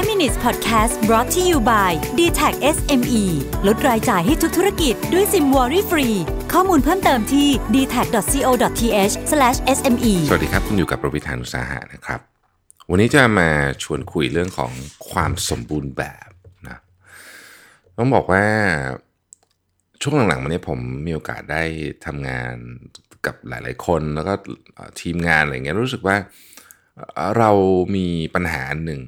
[0.00, 3.24] 5 minutes podcast brought to you by d t a c SME
[3.66, 6.08] ลดรายจ่ายให้ทุกธุรกิจด้วยซิมวอรี่ฟรี
[6.52, 9.14] ข้อมูลเพิ่มเติมที่ d t a c c o t h
[9.76, 12.20] s m e สวัสดีครับ คุณอยู่กับประวิธานุสาหะนะครับ
[12.90, 13.48] วันนี้จะมา
[13.82, 14.72] ชวนคุยเรื่องของ
[15.10, 16.30] ความสมบูรณ์แบบ
[16.68, 16.78] นะ
[17.98, 18.44] ต้องบอกว่า
[20.02, 21.62] ช่วงหลังๆมานี้ผมมีโอกาสได้
[22.06, 22.54] ทำงาน
[23.26, 24.32] กับหลาย ๆ คนแล้วก็
[25.00, 26.16] ทีมงานอะไรเงี้ยรู้สึกว่า
[27.38, 27.50] เรา
[27.96, 29.02] มีปัญหาหนึ่ง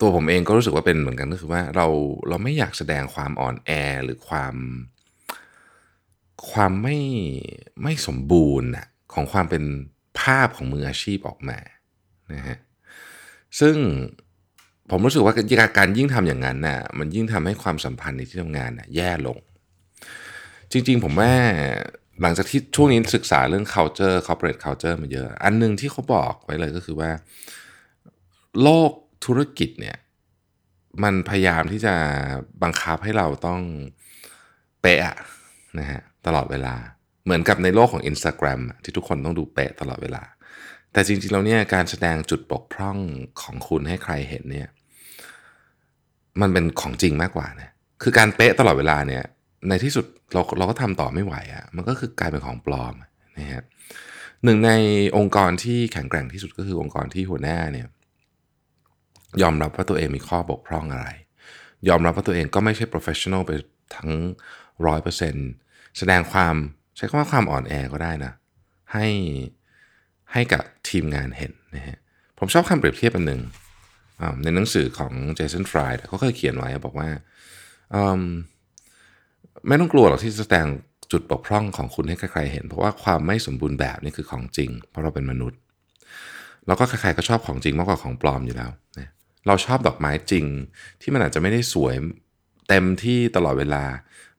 [0.00, 1.86] ตัวผมเองก็รู้สึกว่าเป็นเหมือนกันก็คือว่าเรา
[2.28, 3.70] เราไม่อยากแสดงความอ่อนแอ
[4.04, 4.54] หรือความ
[6.50, 6.98] ความไม่
[7.82, 9.64] ไม่สมบูรณ์น่ะของความเป็น
[10.20, 11.58] ภาพของมืออาชีพออกมา
[12.32, 12.58] นะฮะ
[13.60, 13.76] ซึ่ง
[14.90, 15.34] ผมรู้สึกว่า
[15.78, 19.38] การยิ่งทำอย่างนั้นน่ะมันยิ่งทำให้ความสัมพันธ์ในที่ทำงานน่ะแย่ลง
[20.72, 21.32] จริง ๆ ผมว่า
[22.22, 27.10] หลังจากที่ช่วงนี้ศึกษาเรื่อง culture corporate culture มาเยอะ อันหนึงที่เขาบอกไว้เลยก็คือว่า
[28.62, 28.90] โลก
[29.24, 29.96] ธุรกิจเนี่ย
[31.02, 31.94] มันพยายามที่จะ
[32.62, 33.60] บังคับให้เราต้อง
[34.82, 35.16] เป๊ะ
[35.78, 36.74] นะฮะตลอดเวลา
[37.24, 40.22] เหมือนกับในโลกของ Instagram ที่ทุกคนต้องดูเป๊ะตลอดเวลา
[40.92, 42.98] แต่จริงๆแล้วเนี่ยการแสดงจุดบกพร่อง
[43.42, 44.68] ของคุณให้ใครเห็นเนี่ย
[46.40, 47.70] มันเป็นของจริงมากกว่านะ
[48.02, 49.24] คือการเป๊ะตลอดเวลาเนี่ย
[49.68, 52.94] ในที่สุดเราเราก็ทำต่อไม่ไหวอะมันก็คือกลายเป็นของปลอม
[53.38, 53.62] นะฮะ
[54.44, 54.70] หนึ่งใน
[55.16, 57.86] องค์กรที่แข็งแกร่งที่สุดก็คือองค์กรที่หัวหน้าเนี่ย
[59.42, 61.06] ยอมรับว่าตัวเองมีข้อบกพร่องอะไร
[61.88, 63.52] ยอมรับว่าตัวเองก็ไม่ใช่ professional ไป
[63.96, 64.10] ทั้ง
[64.86, 65.34] ร้อยเปอร์เซ็น
[65.98, 66.54] แสดงความ
[66.96, 68.32] ใช้คำว่าความอ่อนแอก็ได้นะ
[68.92, 69.06] ให้
[70.32, 71.98] ให้กับทีมงานเห็นนะฮะ
[72.38, 73.42] ผมชอบคำเปรียบเทียบอันหนึ่ง
[74.42, 77.08] ในหนังสือของเจสันฟรายเขาเคยเขียนไว้บอกว่า
[79.68, 80.66] ไม่ต้องกลัวหรอกที่จะแสดง
[81.12, 85.58] จุดบกพร่องของคุณให้ใครๆเห็น เพราะว่าความไม่สมบูรณ์แบบนี่คือของจริง เพราะเราเป็นมนุษย์
[86.66, 89.08] แล้วก็ใครๆก็ชอบของจริงมากกว่าของปลอมอยู่แล้วนะ
[89.46, 90.46] เราชอบดอกไม้จริง
[91.00, 91.94] ที่มันอาจจะไม่ได้สวย
[92.68, 93.84] เต็มที่ตลอดเวลา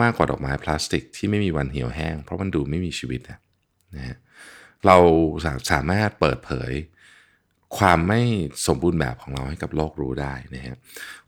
[0.00, 3.38] มากกว่าดอกไม้พลาสติก ที่ไม่มีวันเหี่ยวแห้ง เพราะมันดูไม่มีชีวิตนะ
[3.96, 4.16] นะ
[4.86, 4.96] เรา
[5.44, 6.72] สาสามารถเปิดเผย
[7.78, 8.20] ความไม่
[8.66, 10.76] สมบูรณ์แบบของเราให้กับโลกรู้ได้นะฮะ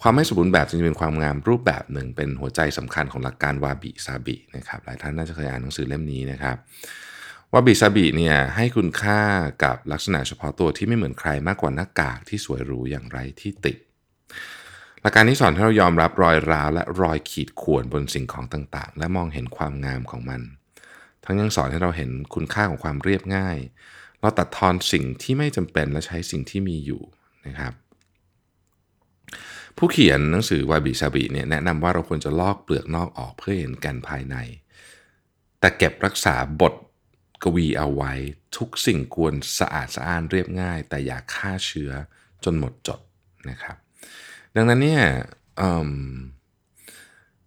[0.00, 6.56] ความไม่สมบูรณ์แบบจริงๆเป็นความงามรูปแบบหนึ่งเป็นหัวใจสำคัญของหลักการวาบิซาบินะครับหลายท่านน่าจะเคยอ่านหนังสือเล่มนี้นะครับ
[7.54, 9.20] วาบิซาบิเนี่ยให้คุณค่า
[9.64, 13.76] กับลักษณะเฉพาะตัวที่ไม่เหมือนใครมากกว่าหน้ากากที่สวยหรูอย่างไรที่ติด
[15.00, 20.42] หลักการนี้สอนให้เรายอมรับรอยร้าวและรอยขีดข่วนบนสิ่งของต่างๆ และมองเห็นความงามของมัน
[21.24, 23.56] ทั้งยังสอนให้เราเห็นคุณค่าของความเรียบง่าย
[24.20, 27.02] เราตัดทอนสิ่งที่ไม่จำเป็นและใช้สิ่งที่มีอยู่
[27.46, 27.72] นะครับ
[29.76, 34.36] ผู้เขียนหนังสือวาบิซาบิเนี่ยแนะนำว่าเราควรจะลอกเปลือกนอกออกเพื่อเห็นแกนภายใน
[35.60, 36.74] แต่เก็บรักษาบท
[37.42, 38.12] กวีเอาไว้
[38.56, 41.90] ทุกสิ่งควรสะอาดสะอ้านเรียบง่าย แต่อย่าฆ่าเชื้อ
[42.44, 43.00] จนหมดจด
[43.50, 43.76] นะครับ
[44.56, 45.88] ดังนั้นเนี่ย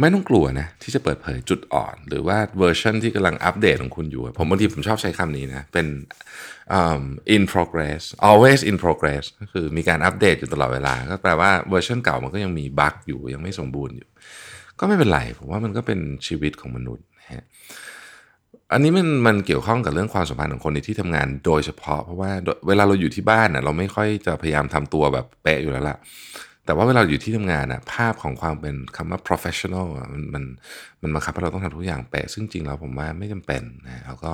[0.00, 5.86] ไม่ต้องกลัวนะที่จะเปิดเผยจุดอ่อน หรือว่าเวอร์ชันที่กำลังอัปเดตของคุณอยู่ ผมบางทีผมชอบใช้คำนี้นะ เป็น
[6.72, 7.02] อืม
[7.34, 14.08] in progress always in progress ก็คือมีการอัปเดตอยู่ตลอดเวลา ก็แปลว่าเวอร์ชันเก่ามันก็ยังมีบั๊กอยู่ยังไม่สมบูรณ์อยู่
[14.80, 17.44] ก็ไม่เป็นไร ผมว่ามันก็เป็นชีวิตของมนุษย์นะฮะ
[18.72, 22.30] อันนี้มันมันเกี่ยวข้องกับเรื่องความสัมพันธ์ของคนในที่ทำงานโดยเฉพาะ เพราะว่า
[22.68, 25.96] เวลาเราอยู่ที่บ้านน่ะเราไม่ค่อยจะพยายามทำตัวแบบเป๊ะอยู่แล้วล่ะ
[26.64, 30.44] แต่ว่าเวลาอยู่ที่ทำงานน่ะภาพของความเป็นคำว่า professional มันมัน
[31.02, 34.32] มันบังคับให้เราต้องทำทุกอย่างเป๊ะซึ่งจริงแล้วผมว่าไม่จำเป็นนะแล้วก็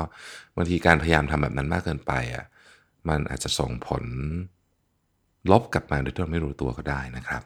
[0.57, 2.45] บางทีการพยายามทำแบบนั้นมากเกินไปอะ
[3.09, 4.05] มันอาจจะส่งผล
[5.51, 7.43] ลบกลับมาโดยที่เราไม่รู้ตัวก็ได้นะครับ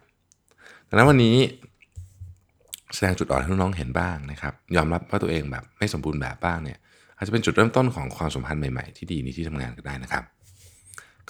[0.89, 1.37] ดังนั้นวันนี้
[2.95, 6.79] แสดงจุดอ่อนให้น้องๆเห็นบ้างนะครับ ยอมรับว่าตัวเองแบบไม่สมบูรณ์แบบบ้างเนี่ย
[7.17, 10.23] อาจจะเป็นจุดเริ่มต้นของความสัมพันธ์ใหม่ๆ ที่ดีในที่ทำงานก็ได้นะครับ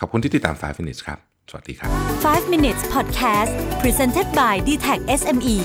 [0.01, 1.19] ขอบคุณที่ติดตาม 5 minutes ครับ
[1.51, 1.91] สวัสดีครับ
[2.27, 3.53] 5 minutes podcast
[3.83, 5.57] presented by d t a c SME